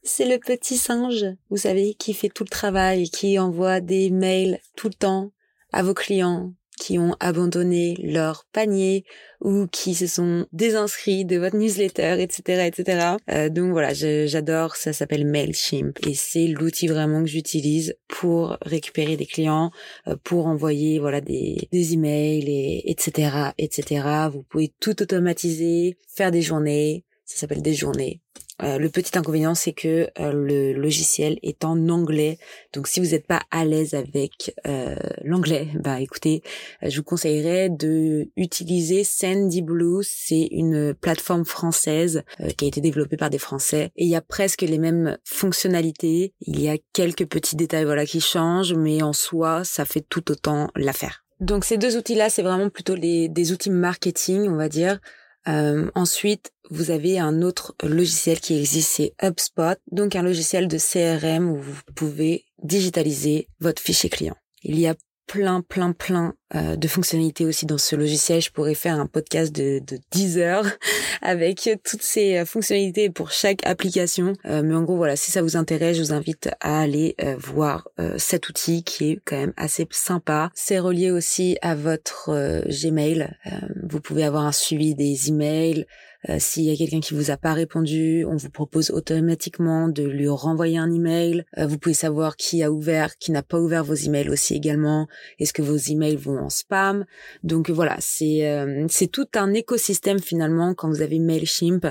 C'est 0.08 0.26
le 0.26 0.38
petit 0.38 0.78
singe, 0.78 1.26
vous 1.50 1.58
savez, 1.58 1.96
qui 1.96 2.14
fait 2.14 2.30
tout 2.30 2.44
le 2.44 2.50
travail, 2.50 3.10
qui 3.10 3.40
envoie 3.40 3.80
des 3.80 4.12
mails 4.12 4.60
tout 4.76 4.88
le 4.88 4.94
temps 4.94 5.32
à 5.74 5.82
vos 5.82 5.96
clients, 5.96 6.54
qui 6.86 7.00
ont 7.00 7.16
abandonné 7.20 7.98
leur 8.04 8.46
panier 8.54 9.06
ou 9.42 9.66
qui 9.66 9.96
se 9.96 10.06
sont 10.06 10.46
désinscrits 10.54 11.26
de 11.26 11.38
votre 11.38 11.56
newsletter, 11.56 12.18
etc., 12.20 12.68
etc. 12.68 13.16
Euh, 13.32 13.50
donc 13.50 13.72
voilà, 13.72 13.92
j'adore. 13.94 14.76
Ça 14.76 14.94
s'appelle 14.94 15.26
Mailchimp 15.26 15.98
et 16.06 16.14
c'est 16.14 16.46
l'outil 16.46 16.86
vraiment 16.86 17.24
que 17.24 17.30
j'utilise 17.30 17.96
pour 18.08 18.58
récupérer 18.62 19.18
des 19.18 19.26
clients, 19.26 19.72
euh, 20.08 20.16
pour 20.24 20.46
envoyer 20.46 21.00
voilà 21.00 21.22
des 21.22 21.68
des 21.72 21.94
emails 21.94 22.46
et 22.48 22.92
etc., 22.92 23.54
etc. 23.58 24.08
Vous 24.32 24.44
pouvez 24.44 24.72
tout 24.80 25.02
automatiser, 25.02 25.98
faire 26.16 26.30
des 26.30 26.44
journées. 26.44 27.04
Ça 27.26 27.38
s'appelle 27.38 27.64
des 27.64 27.74
journées. 27.74 28.22
Euh, 28.64 28.78
le 28.78 28.90
petit 28.90 29.18
inconvénient, 29.18 29.54
c'est 29.54 29.74
que 29.74 30.10
euh, 30.20 30.32
le 30.32 30.74
logiciel 30.74 31.38
est 31.44 31.66
en 31.66 31.90
anglais. 31.90 32.38
Donc, 32.74 32.88
si 32.88 33.00
vous 33.00 33.08
n'êtes 33.08 33.28
pas 33.28 33.42
à 33.52 33.66
l'aise 33.66 33.94
avec 33.94 34.56
euh, 34.66 34.96
l'anglais, 35.24 35.68
bah 35.80 36.00
écoutez, 36.00 36.42
je 36.82 36.98
vous 36.98 37.04
conseillerais 37.04 37.70
de 37.70 38.30
utiliser 38.38 39.04
Sandy 39.04 39.62
Blue. 39.62 40.04
C'est 40.04 40.48
une 40.52 40.94
plateforme 40.94 41.46
française 41.46 42.24
qui 42.58 42.66
a 42.66 42.68
été 42.68 42.82
développée 42.82 43.18
par 43.18 43.30
des 43.30 43.38
Français 43.38 43.92
et 43.96 44.06
il 44.06 44.10
y 44.10 44.16
a 44.16 44.22
presque 44.22 44.62
les 44.62 44.78
mêmes 44.78 45.18
fonctionnalités. 45.26 46.34
Il 46.42 46.62
y 46.62 46.70
a 46.70 46.78
quelques 46.94 47.26
petits 47.26 47.56
détails 47.56 47.86
voilà 47.86 48.06
qui 48.06 48.22
changent, 48.22 48.74
mais 48.74 49.02
en 49.02 49.14
soi, 49.14 49.64
ça 49.64 49.86
fait 49.86 50.06
tout 50.08 50.32
autant 50.32 50.70
l'affaire. 50.76 51.26
Donc, 51.42 51.66
ces 51.66 51.78
deux 51.78 51.98
outils-là, 51.98 52.30
c'est 52.30 52.44
vraiment 52.44 52.70
plutôt 52.70 52.96
des 52.96 53.52
outils 53.52 53.70
marketing, 53.70 54.48
on 54.48 54.56
va 54.56 54.70
dire. 54.70 55.00
Euh, 55.48 55.90
ensuite, 55.96 56.52
vous 56.70 56.92
avez 56.92 57.20
un 57.20 57.42
autre 57.42 57.76
logiciel 57.84 58.40
qui 58.40 58.58
existe, 58.58 58.92
c'est 58.92 59.14
HubSpot, 59.22 59.78
donc 59.92 60.16
un 60.16 60.24
logiciel 60.24 60.68
de 60.68 60.78
CRM 60.78 61.50
où 61.50 61.58
vous 61.58 61.82
pouvez 61.96 62.46
digitaliser 62.64 63.48
votre 63.60 63.82
fichier 63.82 64.10
client. 64.10 64.36
Il 64.64 64.80
y 64.80 64.88
a 64.88 64.96
plein, 65.28 65.62
plein, 65.62 65.92
plein 65.92 66.34
euh, 66.56 66.76
de 66.76 66.88
fonctionnalités 66.88 67.46
aussi 67.46 67.66
dans 67.66 67.78
ce 67.78 67.96
logiciel. 67.96 68.42
Je 68.42 68.52
pourrais 68.52 68.76
faire 68.76 69.00
un 69.00 69.08
podcast 69.08 69.54
de, 69.54 69.80
de 69.80 70.00
10 70.12 70.40
heures 70.40 70.66
avec 71.22 71.70
toutes 71.84 72.02
ces 72.02 72.38
euh, 72.38 72.46
fonctionnalités 72.46 73.10
pour 73.10 73.32
chaque 73.32 73.66
application. 73.66 74.34
Euh, 74.46 74.62
mais 74.64 74.76
en 74.76 74.84
gros, 74.84 74.96
voilà, 74.96 75.16
si 75.16 75.32
ça 75.32 75.42
vous 75.42 75.58
intéresse, 75.58 75.98
je 75.98 76.02
vous 76.02 76.14
invite 76.14 76.50
à 76.62 76.82
aller 76.82 77.16
voir 77.38 77.88
cet 78.18 78.50
outil 78.50 78.84
qui 78.84 79.12
est 79.12 79.20
quand 79.26 79.38
même 79.38 79.54
assez 79.58 79.88
sympa. 79.92 80.50
C'est 80.54 80.80
relié 80.80 81.12
aussi 81.12 81.58
à 81.62 81.76
votre 81.76 82.32
Gmail. 82.68 83.36
vous 83.84 84.00
pouvez 84.00 84.24
avoir 84.24 84.46
un 84.46 84.52
suivi 84.52 84.96
des 84.96 85.30
emails, 85.30 85.86
euh, 86.30 86.38
s'il 86.40 86.64
y 86.64 86.72
a 86.72 86.76
quelqu'un 86.76 87.00
qui 87.00 87.14
vous 87.14 87.32
a 87.32 87.38
pas 87.38 87.54
répondu, 87.54 88.26
on 88.26 88.36
vous 88.36 88.50
propose 88.50 88.92
automatiquement 88.92 89.88
de 89.88 90.04
lui 90.04 90.28
renvoyer 90.28 90.78
un 90.78 90.92
email. 90.92 91.46
Euh, 91.58 91.68
vous 91.68 91.78
pouvez 91.78 91.94
savoir 91.94 92.36
qui 92.36 92.64
a 92.64 92.72
ouvert, 92.72 93.18
qui 93.18 93.32
n'a 93.32 93.44
pas 93.44 93.60
ouvert 93.60 93.84
vos 93.84 93.94
emails 93.94 94.30
aussi 94.30 94.56
également. 94.56 95.08
Est-ce 95.40 95.54
que 95.54 95.62
vos 95.62 95.78
emails 95.78 96.16
vont 96.16 96.40
en 96.40 96.50
spam? 96.50 97.06
Donc 97.44 97.70
voilà, 97.70 97.98
c'est 98.00 98.48
euh, 98.48 98.86
c'est 98.90 99.08
tout 99.08 99.28
un 99.36 99.54
écosystème 99.54 100.20
finalement 100.20 100.74
quand 100.74 100.90
vous 100.90 101.02
avez 101.02 101.20
Mailchimp, 101.20 101.88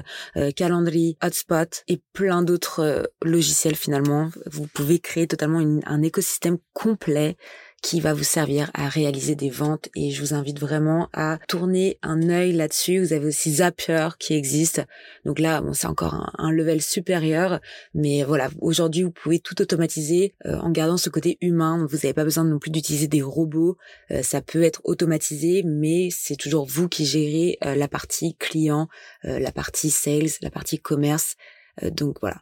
Calendly, 0.56 1.16
Hotspot 1.22 1.84
et 1.88 2.00
plein 2.12 2.42
d'autres 2.42 3.10
logiciels 3.22 3.76
finalement. 3.76 4.30
Vous 4.50 4.66
pouvez 4.66 4.98
créer 4.98 5.26
totalement 5.26 5.60
un 5.86 6.02
écosystème 6.02 6.58
complet 6.72 7.36
qui 7.84 8.00
va 8.00 8.14
vous 8.14 8.24
servir 8.24 8.70
à 8.72 8.88
réaliser 8.88 9.34
des 9.34 9.50
ventes 9.50 9.90
et 9.94 10.10
je 10.10 10.18
vous 10.22 10.32
invite 10.32 10.58
vraiment 10.58 11.10
à 11.12 11.38
tourner 11.48 11.98
un 12.00 12.30
œil 12.30 12.52
là-dessus. 12.52 12.98
Vous 12.98 13.12
avez 13.12 13.26
aussi 13.26 13.56
Zapier 13.56 14.08
qui 14.18 14.32
existe. 14.32 14.82
Donc 15.26 15.38
là, 15.38 15.60
bon, 15.60 15.74
c'est 15.74 15.86
encore 15.86 16.32
un, 16.38 16.50
level 16.50 16.80
supérieur, 16.80 17.60
mais 17.92 18.24
voilà, 18.24 18.48
aujourd'hui, 18.62 19.02
vous 19.02 19.10
pouvez 19.10 19.38
tout 19.38 19.60
automatiser 19.60 20.34
euh, 20.46 20.56
en 20.60 20.70
gardant 20.70 20.96
ce 20.96 21.10
côté 21.10 21.36
humain. 21.42 21.86
Vous 21.90 21.98
n'avez 21.98 22.14
pas 22.14 22.24
besoin 22.24 22.44
non 22.44 22.58
plus 22.58 22.70
d'utiliser 22.70 23.06
des 23.06 23.20
robots. 23.20 23.76
Euh, 24.10 24.22
ça 24.22 24.40
peut 24.40 24.62
être 24.62 24.80
automatisé, 24.84 25.62
mais 25.62 26.08
c'est 26.10 26.36
toujours 26.36 26.64
vous 26.64 26.88
qui 26.88 27.04
gérez 27.04 27.58
euh, 27.66 27.74
la 27.74 27.86
partie 27.86 28.34
client, 28.34 28.88
la 29.24 29.52
partie 29.52 29.90
sales, 29.90 30.30
la 30.40 30.50
partie 30.50 30.78
commerce. 30.78 31.36
Euh, 31.82 31.90
donc 31.90 32.18
voilà. 32.20 32.36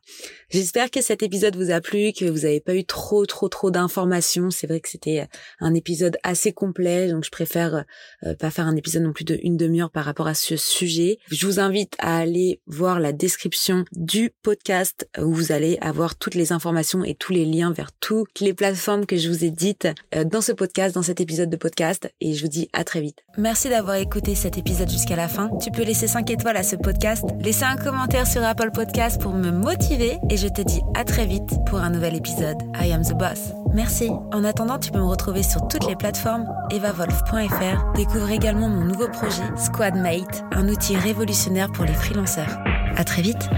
J'espère 0.50 0.90
que 0.90 1.00
cet 1.00 1.22
épisode 1.22 1.56
vous 1.56 1.70
a 1.70 1.80
plu, 1.80 2.12
que 2.12 2.24
vous 2.24 2.40
n'avez 2.40 2.60
pas 2.60 2.74
eu 2.74 2.84
trop 2.84 3.24
trop 3.26 3.48
trop 3.48 3.70
d'informations. 3.70 4.50
C'est 4.50 4.66
vrai 4.66 4.80
que 4.80 4.88
c'était 4.88 5.20
euh, 5.20 5.26
un 5.60 5.74
épisode 5.74 6.18
assez 6.22 6.52
complet, 6.52 7.08
donc 7.08 7.24
je 7.24 7.30
préfère 7.30 7.84
euh, 8.24 8.34
pas 8.34 8.50
faire 8.50 8.66
un 8.66 8.76
épisode 8.76 9.02
non 9.02 9.12
plus 9.12 9.24
de 9.24 9.38
une 9.42 9.56
demi-heure 9.56 9.90
par 9.90 10.04
rapport 10.04 10.26
à 10.26 10.34
ce 10.34 10.56
sujet. 10.56 11.18
Je 11.30 11.46
vous 11.46 11.60
invite 11.60 11.94
à 11.98 12.18
aller 12.18 12.60
voir 12.66 13.00
la 13.00 13.12
description 13.12 13.84
du 13.92 14.30
podcast 14.42 15.08
où 15.18 15.32
vous 15.32 15.52
allez 15.52 15.78
avoir 15.80 16.16
toutes 16.16 16.34
les 16.34 16.52
informations 16.52 17.04
et 17.04 17.14
tous 17.14 17.32
les 17.32 17.44
liens 17.44 17.72
vers 17.72 17.92
toutes 17.92 18.40
les 18.40 18.54
plateformes 18.54 19.06
que 19.06 19.16
je 19.16 19.28
vous 19.28 19.44
ai 19.44 19.50
dites 19.50 19.88
dans 20.26 20.40
ce 20.40 20.52
podcast, 20.52 20.94
dans 20.94 21.02
cet 21.02 21.20
épisode 21.20 21.50
de 21.50 21.56
podcast. 21.56 22.12
Et 22.20 22.34
je 22.34 22.42
vous 22.42 22.48
dis 22.48 22.68
à 22.72 22.84
très 22.84 23.00
vite. 23.00 23.18
Merci 23.38 23.68
d'avoir 23.68 23.96
écouté 23.96 24.34
cet 24.34 24.58
épisode 24.58 24.90
jusqu'à 24.90 25.16
la 25.16 25.28
fin. 25.28 25.50
Tu 25.62 25.70
peux 25.70 25.82
laisser 25.82 26.06
5 26.06 26.30
étoiles 26.30 26.56
à 26.56 26.62
ce 26.62 26.76
podcast, 26.76 27.24
laisser 27.40 27.64
un 27.64 27.76
commentaire 27.76 28.26
sur 28.26 28.42
Apple 28.42 28.70
Podcast 28.72 29.21
pour 29.22 29.32
me 29.32 29.52
motiver 29.52 30.18
et 30.30 30.36
je 30.36 30.48
te 30.48 30.60
dis 30.60 30.82
à 30.94 31.04
très 31.04 31.24
vite 31.26 31.56
pour 31.66 31.78
un 31.78 31.90
nouvel 31.90 32.16
épisode. 32.16 32.60
I 32.74 32.92
am 32.92 33.02
the 33.02 33.14
boss. 33.14 33.52
Merci. 33.72 34.10
En 34.32 34.42
attendant, 34.42 34.80
tu 34.80 34.90
peux 34.90 34.98
me 34.98 35.04
retrouver 35.04 35.44
sur 35.44 35.68
toutes 35.68 35.86
les 35.86 35.94
plateformes 35.94 36.46
evavolf.fr. 36.70 37.92
Découvre 37.94 38.30
également 38.30 38.68
mon 38.68 38.84
nouveau 38.84 39.08
projet 39.08 39.44
Squadmate, 39.56 40.44
un 40.50 40.68
outil 40.68 40.96
révolutionnaire 40.96 41.70
pour 41.70 41.84
les 41.84 41.94
freelanceurs. 41.94 42.58
À 42.96 43.04
très 43.04 43.22
vite. 43.22 43.48